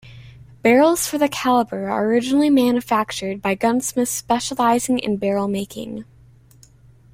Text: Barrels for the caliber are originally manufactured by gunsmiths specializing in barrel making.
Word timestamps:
Barrels 0.63 1.05
for 1.05 1.19
the 1.19 1.29
caliber 1.29 1.87
are 1.91 2.05
originally 2.05 2.49
manufactured 2.49 3.39
by 3.39 3.53
gunsmiths 3.53 4.09
specializing 4.09 4.97
in 4.97 5.17
barrel 5.17 5.47
making. 5.47 6.05